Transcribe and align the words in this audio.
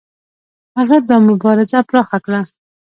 هغه 0.77 0.97
دا 1.09 1.17
مبارزه 1.29 1.79
پراخه 1.89 2.17
کړه. 2.25 2.41